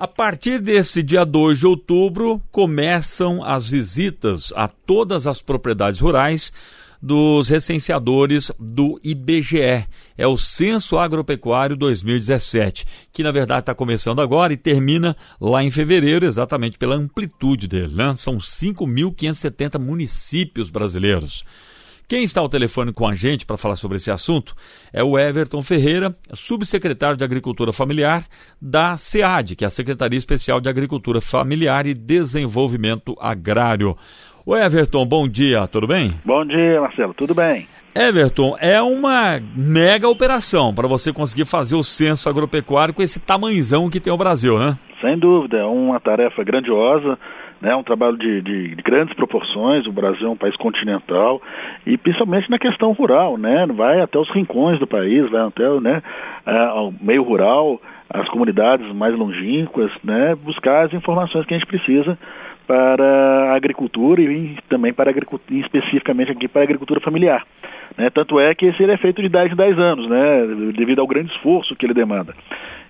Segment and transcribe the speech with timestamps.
[0.00, 6.52] A partir desse dia 2 de outubro, começam as visitas a todas as propriedades rurais
[7.02, 9.88] dos recenseadores do IBGE.
[10.16, 15.70] É o Censo Agropecuário 2017, que na verdade está começando agora e termina lá em
[15.72, 17.96] fevereiro, exatamente pela amplitude dele.
[17.96, 18.14] Né?
[18.14, 21.44] São 5.570 municípios brasileiros.
[22.08, 24.54] Quem está ao telefone com a gente para falar sobre esse assunto
[24.94, 28.24] é o Everton Ferreira, subsecretário de Agricultura Familiar
[28.58, 33.94] da SEAD, que é a Secretaria Especial de Agricultura Familiar e Desenvolvimento Agrário.
[34.46, 36.14] O Everton, bom dia, tudo bem?
[36.24, 37.68] Bom dia, Marcelo, tudo bem?
[37.94, 43.90] Everton, é uma mega operação para você conseguir fazer o censo agropecuário com esse tamanzão
[43.90, 44.78] que tem o Brasil, né?
[45.02, 47.18] Sem dúvida, é uma tarefa grandiosa,
[47.60, 49.86] né, um trabalho de, de, de, grandes proporções.
[49.86, 51.40] O Brasil é um país continental
[51.86, 56.02] e principalmente na questão rural, né, vai até os rincões do país, vai até né,
[56.74, 62.18] o meio rural, as comunidades mais longínquas, né, buscar as informações que a gente precisa
[62.66, 67.42] para a agricultura e também para agricultura, especificamente aqui para a agricultura familiar.
[67.96, 68.10] Né?
[68.10, 70.46] Tanto é que esse é feito de 10 em 10 anos, né?
[70.76, 72.34] devido ao grande esforço que ele demanda.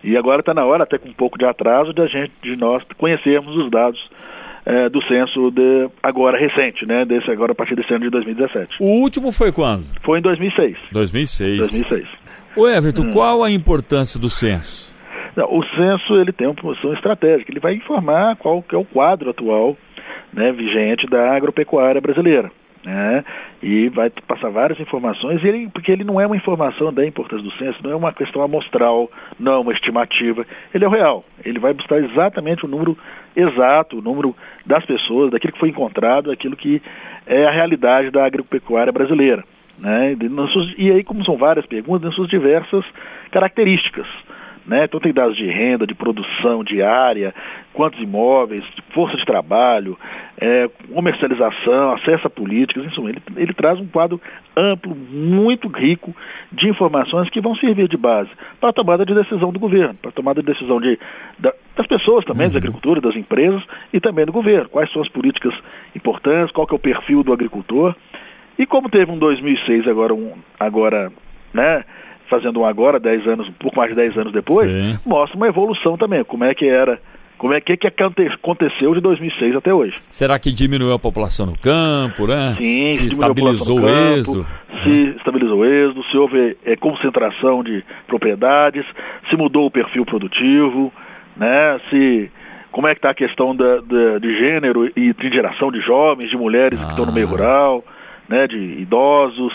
[0.03, 2.57] E agora está na hora, até com um pouco de atraso, de, a gente, de
[2.57, 4.01] nós conhecermos os dados
[4.67, 7.05] é, do censo de, agora recente, né?
[7.05, 8.77] Desse, agora a partir desse ano de 2017.
[8.81, 9.87] O último foi quando?
[10.03, 10.77] Foi em 2006.
[10.93, 11.59] 2006.
[11.59, 12.09] 2006.
[12.57, 13.13] O Everton, hum.
[13.13, 14.89] qual a importância do censo?
[15.37, 19.31] O censo ele tem uma função estratégica, ele vai informar qual que é o quadro
[19.31, 19.77] atual
[20.33, 22.51] né, vigente da agropecuária brasileira.
[22.89, 23.23] Né,
[23.63, 27.53] e vai passar várias informações, ele, porque ele não é uma informação da importância do
[27.59, 31.23] censo, não é uma questão amostral, não é uma estimativa, ele é o real.
[31.45, 32.97] Ele vai buscar exatamente o número
[33.37, 36.81] exato, o número das pessoas, daquilo que foi encontrado, aquilo que
[37.27, 39.45] é a realidade da agropecuária brasileira.
[39.79, 40.17] Né,
[40.79, 42.87] e aí, como são várias perguntas, nas suas diversas
[43.31, 44.07] características.
[44.69, 44.85] Né?
[44.85, 47.35] Então tem dados de renda, de produção diária,
[47.73, 49.99] quantos imóveis, força de trabalho,
[50.39, 54.21] é, comercialização, acesso a políticas, isso, ele, ele traz um quadro
[54.55, 56.15] amplo, muito rico
[56.53, 58.29] de informações que vão servir de base
[58.61, 60.99] para a tomada de decisão do governo, para a tomada de decisão de,
[61.39, 62.53] da, das pessoas também, uhum.
[62.53, 64.69] das agricultores, das empresas e também do governo.
[64.69, 65.55] Quais são as políticas
[65.97, 67.97] importantes, qual que é o perfil do agricultor.
[68.59, 71.11] E como teve um 2006 agora, um, agora
[71.55, 71.85] né,
[72.29, 74.99] fazendo um agora, 10 anos, um pouco mais de 10 anos depois, Sim.
[75.05, 76.99] mostra uma evolução também, como é que era
[77.39, 79.95] como é que, que aconteceu de 2006 até hoje?
[80.11, 82.57] Será que diminuiu a população no campo, né?
[82.59, 84.47] Sim, se estabilizou o êxodo.
[84.83, 85.15] Se uhum.
[85.17, 88.85] estabilizou o êxodo, se houve é, concentração de propriedades,
[89.31, 90.93] se mudou o perfil produtivo,
[91.37, 91.81] né?
[91.89, 92.31] Se
[92.73, 96.31] como é que está a questão da, da, de gênero e de geração de jovens,
[96.31, 96.85] de mulheres ah.
[96.85, 97.85] que estão no meio rural,
[98.29, 98.49] né?
[98.49, 99.55] De idosos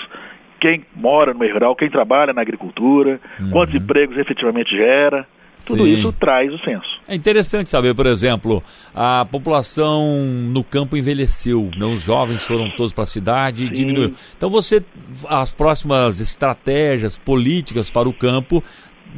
[0.64, 3.50] quem mora no meio rural, quem trabalha na agricultura, uhum.
[3.50, 5.28] quantos empregos efetivamente gera.
[5.68, 5.94] Tudo Sim.
[5.94, 7.02] isso traz o censo.
[7.08, 8.62] É interessante saber, por exemplo,
[8.94, 10.18] a população
[10.52, 11.86] no campo envelheceu, né?
[11.86, 14.14] os jovens foram todos para a cidade e diminuiu.
[14.38, 14.84] Então você,
[15.30, 18.64] as próximas estratégias políticas para o campo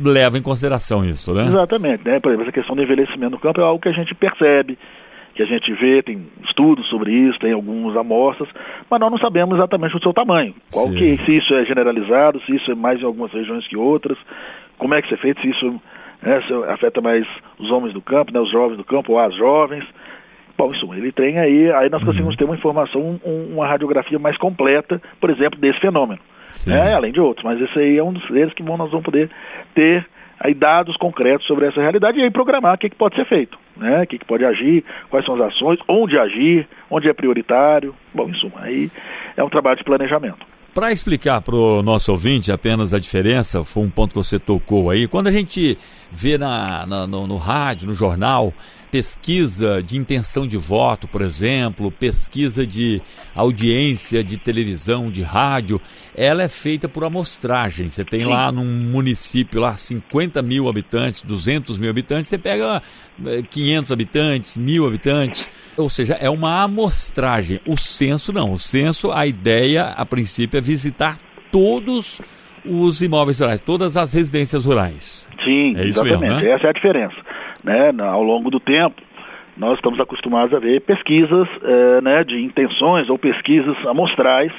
[0.03, 1.45] levam em consideração isso, né?
[1.45, 2.19] Exatamente, né?
[2.19, 4.77] Por exemplo, essa questão do envelhecimento no campo é algo que a gente percebe,
[5.35, 8.49] que a gente vê, tem estudos sobre isso, tem algumas amostras,
[8.89, 10.55] mas nós não sabemos exatamente o seu tamanho.
[10.71, 14.17] Qual que, se isso é generalizado, se isso é mais em algumas regiões que outras,
[14.77, 15.81] como é que isso é feito, se isso,
[16.21, 17.27] né, se afeta mais
[17.59, 19.83] os homens do campo, né, os jovens do campo ou as jovens.
[20.57, 22.37] Bom, isso, ele tem aí, aí nós conseguimos uhum.
[22.37, 26.21] ter uma informação, um, uma radiografia mais completa, por exemplo, desse fenômeno.
[26.65, 29.29] Né, além de outros, mas esse aí é um dos deles que nós vamos poder
[29.73, 30.05] ter
[30.39, 33.57] aí dados concretos sobre essa realidade e aí programar o que, que pode ser feito,
[33.77, 34.03] né?
[34.03, 37.95] O que, que pode agir, quais são as ações, onde agir, onde é prioritário.
[38.13, 38.91] Bom, em suma, aí
[39.35, 40.45] é um trabalho de planejamento.
[40.73, 44.89] Para explicar para o nosso ouvinte apenas a diferença, foi um ponto que você tocou
[44.89, 45.07] aí.
[45.07, 45.77] Quando a gente
[46.11, 48.53] vê na, na no, no rádio, no jornal,
[48.95, 53.01] pesquisa de intenção de voto, por exemplo, pesquisa de
[53.35, 55.81] audiência de televisão, de rádio,
[56.15, 57.89] ela é feita por amostragem.
[57.89, 62.81] Você tem lá num município lá 50 mil habitantes, 200 mil habitantes, você pega
[63.49, 67.59] 500 eh, habitantes, mil habitantes, ou seja, é uma amostragem.
[67.67, 68.53] O censo não.
[68.53, 71.19] O censo, a ideia, a princípio, é visitar
[71.51, 72.21] todos
[72.63, 75.27] os imóveis rurais, todas as residências rurais.
[75.43, 76.21] Sim, é exatamente.
[76.21, 76.51] Mesmo, né?
[76.51, 77.34] Essa é a diferença
[77.65, 79.01] né, ao longo do tempo,
[79.57, 84.51] nós estamos acostumados a ver pesquisas é, né, de intenções ou pesquisas amostrais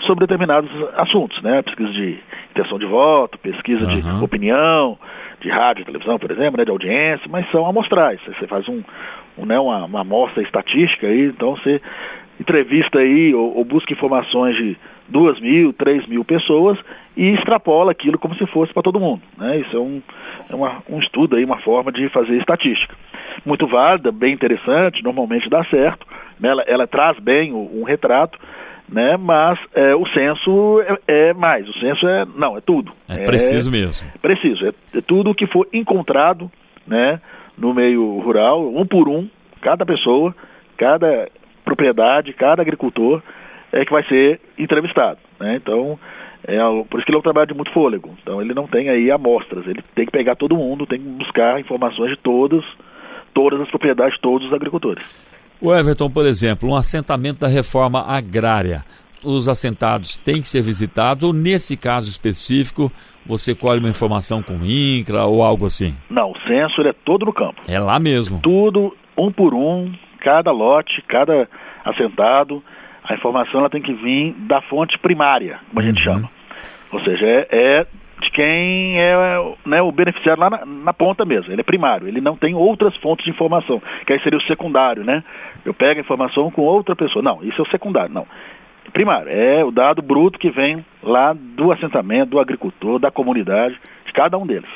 [0.00, 2.18] sobre determinados assuntos, né, pesquisa de
[2.50, 4.18] intenção de voto, pesquisa uhum.
[4.18, 4.98] de opinião,
[5.40, 8.20] de rádio, televisão, por exemplo, né, de audiência, mas são amostrais.
[8.26, 8.82] Você faz um,
[9.38, 11.80] um né, uma, uma amostra estatística aí, então você
[12.42, 14.76] entrevista aí ou, ou, busca informações de
[15.08, 16.78] duas mil, três mil pessoas
[17.16, 19.22] e extrapola aquilo como se fosse para todo mundo.
[19.38, 19.60] Né?
[19.60, 20.02] Isso é, um,
[20.50, 22.94] é uma, um estudo aí, uma forma de fazer estatística.
[23.46, 26.06] muito válida, bem interessante, normalmente dá certo,
[26.38, 26.50] né?
[26.50, 28.38] ela, ela traz bem um retrato,
[28.88, 29.16] né?
[29.16, 32.92] Mas é, o censo é, é, mais, o censo é não, é tudo.
[33.08, 34.06] É, preciso mesmo.
[34.20, 36.50] Preciso, é, é tudo que for encontrado,
[36.86, 37.20] né?
[37.56, 39.28] No meio rural, um por um,
[39.60, 40.34] cada pessoa,
[40.76, 41.28] cada
[41.64, 43.22] propriedade, cada agricultor
[43.72, 45.56] é que vai ser entrevistado, né?
[45.56, 45.98] Então
[46.44, 48.14] é, por isso que ele é um trabalho de muito fôlego.
[48.22, 51.60] Então ele não tem aí amostras, ele tem que pegar todo mundo, tem que buscar
[51.60, 52.64] informações de todos,
[53.32, 55.04] todas as propriedades, todos os agricultores.
[55.60, 58.84] O Everton, por exemplo, um assentamento da reforma agrária.
[59.24, 62.90] Os assentados têm que ser visitados ou, nesse caso específico,
[63.24, 65.94] você colhe uma informação com o INCRA ou algo assim?
[66.10, 67.62] Não, o censo é todo no campo.
[67.68, 68.40] É lá mesmo.
[68.40, 69.92] Tudo, um por um,
[70.22, 71.48] cada lote, cada
[71.84, 72.62] assentado.
[73.04, 76.14] A informação ela tem que vir da fonte primária, como a gente uhum.
[76.14, 76.30] chama.
[76.92, 77.86] Ou seja, é, é
[78.20, 79.14] de quem é
[79.66, 81.52] né, o beneficiário lá na, na, ponta mesmo.
[81.52, 85.02] Ele é primário, ele não tem outras fontes de informação, que aí seria o secundário,
[85.02, 85.24] né?
[85.64, 87.22] Eu pego a informação com outra pessoa.
[87.22, 88.26] Não, isso é o secundário, não.
[88.92, 94.12] Primário, é o dado bruto que vem lá do assentamento, do agricultor, da comunidade, de
[94.12, 94.68] cada um deles.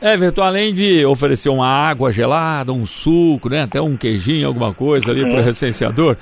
[0.00, 5.10] Everton, além de oferecer uma água gelada, um suco, né, até um queijinho, alguma coisa
[5.10, 6.16] ali para o recenseador,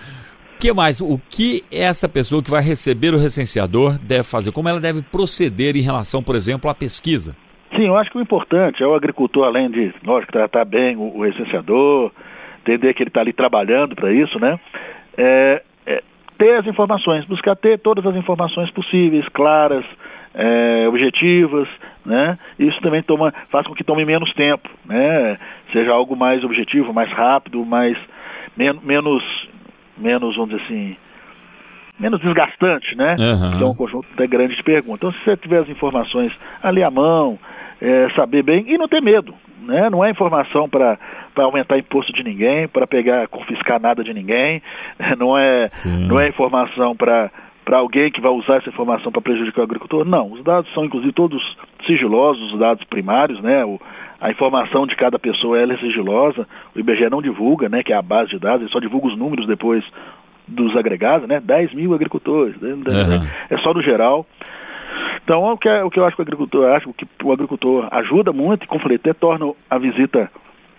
[0.59, 1.01] que mais?
[1.01, 4.53] O que essa pessoa que vai receber o recenseador deve fazer?
[4.53, 7.37] Como ela deve proceder em relação, por exemplo, à pesquisa?
[7.75, 11.19] Sim, eu acho que o importante é o agricultor, além de, lógico, tratar bem o,
[11.19, 12.11] o recenseador,
[12.63, 14.59] entender que ele está ali trabalhando para isso, né?
[15.19, 16.03] É, é,
[16.39, 19.85] ter as informações, buscar ter todas as informações possíveis, claras,
[20.37, 21.67] é, objetivas,
[22.05, 22.39] né?
[22.59, 25.39] Isso também toma, faz com que tome menos tempo, né?
[25.75, 27.97] Seja algo mais objetivo, mais rápido, mais
[28.57, 29.25] men menos
[29.97, 30.97] menos, vamos dizer assim,
[31.99, 33.17] menos desgastante, né?
[33.19, 33.55] Uhum.
[33.55, 34.99] Então, um conjunto até grande de perguntas.
[34.99, 37.39] Então, se você tiver as informações ali à mão,
[37.81, 39.89] é, saber bem e não ter medo, né?
[39.91, 40.99] Não é informação para
[41.37, 44.63] aumentar imposto de ninguém, para pegar, confiscar nada de ninguém,
[45.19, 45.69] não é,
[46.07, 47.31] não é informação para
[47.67, 50.05] para alguém que vai usar essa informação para prejudicar o agricultor.
[50.05, 51.43] Não, os dados são inclusive todos
[51.85, 53.65] sigilosos, os dados primários, né?
[53.65, 53.81] O,
[54.21, 58.03] a informação de cada pessoa é sigilosa, o IBGE não divulga, né, que é a
[58.03, 59.85] base de dados, ele só divulga os números depois
[60.49, 63.29] dos agregados, né, 10 mil agricultores, né, uhum.
[63.51, 64.25] é só no geral.
[65.23, 67.89] Então, o que, é, o que eu acho que o agricultor acho que o agricultor
[67.91, 70.31] ajuda muito e, como falei, até torna a visita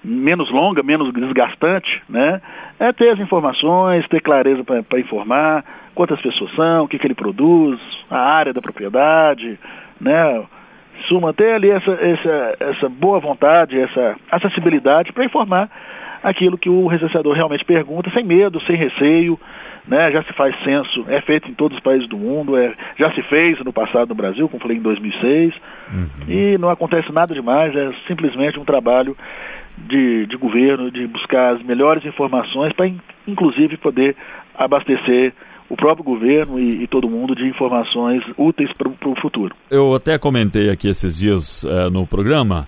[0.07, 2.41] menos longa, menos desgastante, né?
[2.79, 7.15] É ter as informações, ter clareza para informar quantas pessoas são, o que, que ele
[7.15, 9.59] produz, a área da propriedade,
[9.99, 10.45] né?
[11.07, 15.69] suma, ter ali essa, essa, essa boa vontade, essa acessibilidade para informar
[16.23, 19.39] aquilo que o recenseador realmente pergunta, sem medo, sem receio,
[19.87, 20.11] né?
[20.11, 23.21] Já se faz censo, é feito em todos os países do mundo, é, já se
[23.23, 25.53] fez no passado no Brasil, como falei em 2006,
[25.93, 26.09] uhum.
[26.27, 29.15] e não acontece nada demais, é simplesmente um trabalho
[29.77, 32.91] de, de governo, de buscar as melhores informações para,
[33.27, 34.15] inclusive, poder
[34.55, 35.33] abastecer
[35.69, 39.53] o próprio governo e, e todo mundo de informações úteis para o futuro.
[39.69, 42.67] Eu até comentei aqui esses dias é, no programa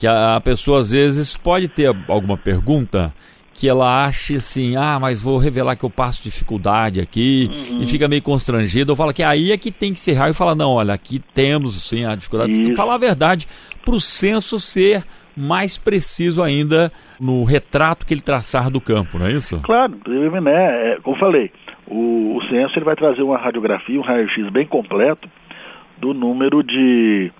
[0.00, 3.14] que a, a pessoa às vezes pode ter alguma pergunta
[3.52, 7.82] que ela ache assim, ah, mas vou revelar que eu passo dificuldade aqui uhum.
[7.82, 8.92] e fica meio constrangido.
[8.92, 11.20] Eu falo que aí é que tem que ser real e falar, não, olha, aqui
[11.34, 12.52] temos sim a dificuldade.
[12.52, 12.74] Isso.
[12.74, 13.46] Falar a verdade
[13.84, 15.04] para o censo ser
[15.36, 19.60] mais preciso ainda no retrato que ele traçar do campo, não é isso?
[19.60, 20.92] Claro, né?
[20.92, 21.52] É, como falei,
[21.86, 25.28] o, o censo ele vai trazer uma radiografia, um raio-x bem completo
[25.98, 27.30] do número de,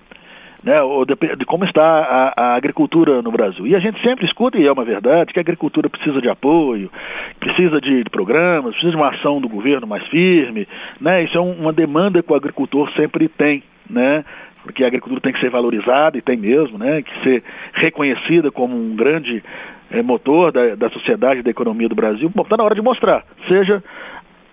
[0.63, 0.75] né,
[1.07, 3.65] de, de como está a, a, agricultura no Brasil.
[3.65, 6.91] E a gente sempre escuta, e é uma verdade, que a agricultura precisa de apoio,
[7.39, 10.67] precisa de, de programas, precisa de uma ação do governo mais firme,
[10.99, 11.23] né?
[11.23, 14.23] Isso é um, uma demanda que o agricultor sempre tem, né?
[14.63, 17.01] Porque a agricultura tem que ser valorizada, e tem mesmo, né?
[17.01, 19.43] Que ser reconhecida como um grande
[19.89, 22.31] é, motor da, da sociedade, da economia do Brasil.
[22.33, 23.83] Bom, está na hora de mostrar, seja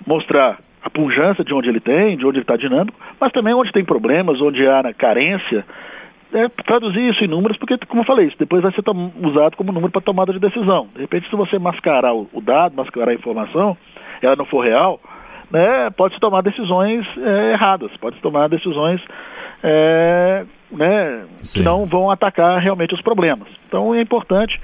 [0.07, 3.73] mostrar a pujança de onde ele tem, de onde ele está dinâmico, mas também onde
[3.73, 5.65] tem problemas, onde há carência,
[6.33, 8.83] é, traduzir isso em números, porque, como eu falei, isso depois vai ser
[9.23, 10.89] usado como número para tomada de decisão.
[10.95, 13.77] De repente, se você mascarar o, o, dado, mascarar a informação,
[14.21, 15.01] ela não for real,
[15.51, 19.01] né, pode-se tomar decisões é, erradas, pode-se tomar decisões
[19.63, 23.49] é, né, que não vão atacar realmente os problemas.
[23.67, 24.61] Então, é importante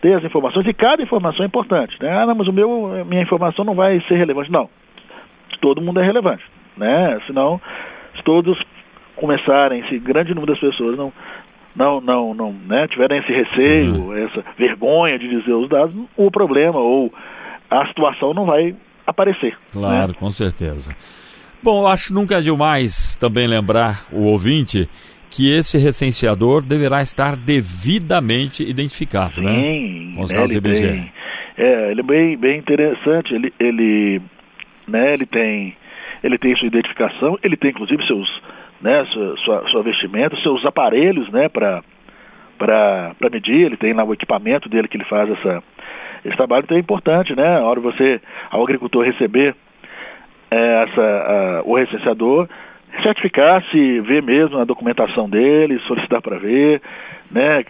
[0.00, 1.96] ter as informações, e cada informação é importante.
[2.00, 2.10] Né?
[2.10, 4.50] Ah, não, mas o meu, minha informação não vai ser relevante.
[4.50, 4.68] Não,
[5.60, 6.44] todo mundo é relevante.
[6.76, 7.20] Né?
[7.26, 7.60] Senão,
[8.16, 8.58] se todos
[9.16, 11.12] começarem, se grande número das pessoas não
[11.74, 14.16] não não não né, tiverem esse receio, uhum.
[14.16, 17.12] essa vergonha de dizer os dados, o problema ou
[17.70, 18.74] a situação não vai
[19.06, 19.52] aparecer.
[19.52, 19.56] Né?
[19.72, 20.14] Claro, né?
[20.18, 20.94] com certeza.
[21.62, 24.88] Bom, eu acho que nunca é demais também lembrar o ouvinte
[25.30, 29.54] que esse recenseador deverá estar devidamente identificado, né?
[29.54, 30.16] Sim, né?
[30.16, 31.12] Com os né, ele tem,
[31.56, 33.34] é, ele é bem, bem interessante.
[33.34, 34.22] Ele, ele,
[34.86, 35.76] né, ele tem,
[36.22, 37.38] ele tem sua identificação.
[37.42, 38.28] Ele tem inclusive seus,
[38.80, 41.82] né, sua, sua, sua vestimenta, seus aparelhos, né, para
[42.58, 43.66] para medir.
[43.66, 45.62] Ele tem lá o equipamento dele que ele faz essa
[46.24, 46.64] esse trabalho.
[46.64, 49.54] Então é importante, né, a hora você, ao agricultor receber
[50.50, 52.48] é, essa, a, o recenseador
[53.02, 56.80] certificar se ver mesmo a documentação dele, solicitar para ver,
[57.30, 57.64] né,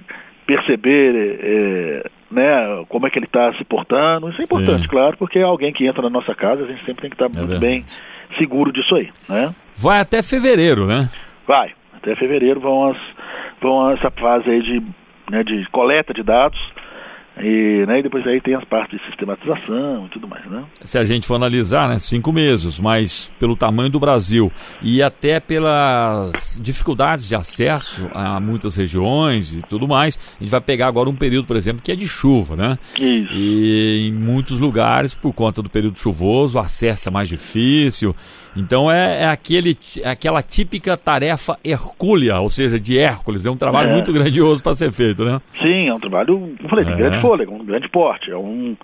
[0.46, 4.28] perceber é, né, como é que ele está se portando.
[4.30, 4.88] Isso é importante, Sim.
[4.88, 7.28] claro, porque é alguém que entra na nossa casa, a gente sempre tem que estar
[7.28, 7.72] tá é muito verdade.
[7.72, 7.84] bem
[8.38, 9.10] seguro disso aí.
[9.28, 9.54] Né?
[9.76, 11.10] Vai até fevereiro, né?
[11.46, 12.96] Vai, até fevereiro vão, as,
[13.60, 14.82] vão essa fase aí de,
[15.30, 16.58] né, de coleta de dados
[17.38, 20.64] e, né, e depois aí tem as partes de sistematização e tudo mais, né?
[20.82, 24.50] Se a gente for analisar, né, cinco meses, mas pelo tamanho do Brasil
[24.82, 30.60] e até pelas dificuldades de acesso a muitas regiões e tudo mais, a gente vai
[30.60, 32.78] pegar agora um período, por exemplo, que é de chuva, né?
[32.98, 33.32] Isso.
[33.32, 38.14] E em muitos lugares, por conta do período chuvoso, o acesso é mais difícil.
[38.56, 43.44] Então é, é, aquele, é aquela típica tarefa hercúlea, ou seja, de Hércules.
[43.44, 43.92] É um trabalho é.
[43.92, 45.40] muito grandioso para ser feito, né?
[45.60, 46.96] Sim, é um trabalho, como falei, de é.
[46.96, 48.30] grande fôlego, um grande porte.
[48.30, 48.76] É um,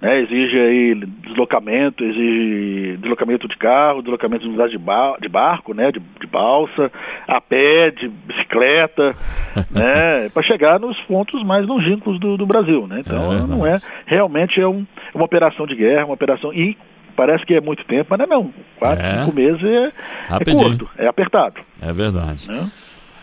[0.00, 0.94] né, exige aí
[1.26, 6.26] deslocamento, exige deslocamento de carro, deslocamento de unidade de, ba de barco, né, de, de,
[6.26, 6.90] balsa,
[7.26, 9.14] a pé, de bicicleta,
[9.70, 13.00] né, para chegar nos pontos mais longínquos do, do Brasil, né.
[13.00, 16.76] Então é não é realmente é um, uma operação de guerra, uma operação e
[17.18, 18.54] parece que é muito tempo, mas não é não.
[18.78, 19.18] Quatro, é.
[19.18, 19.92] cinco meses é,
[20.30, 21.60] é curto, é apertado.
[21.82, 22.48] É verdade.
[22.48, 22.70] Né?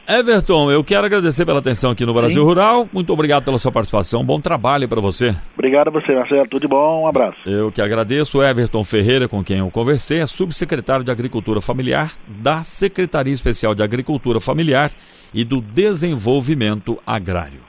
[0.07, 2.47] Everton, eu quero agradecer pela atenção aqui no Brasil Sim.
[2.47, 2.87] Rural.
[2.93, 4.23] Muito obrigado pela sua participação.
[4.23, 5.33] Bom trabalho para você.
[5.55, 6.47] Obrigado a você, Marcelo.
[6.47, 7.03] Tudo de bom.
[7.03, 7.39] Um abraço.
[7.47, 8.43] Eu que agradeço.
[8.43, 13.81] Everton Ferreira, com quem eu conversei, é subsecretário de Agricultura Familiar da Secretaria Especial de
[13.81, 14.91] Agricultura Familiar
[15.33, 17.65] e do Desenvolvimento Agrário.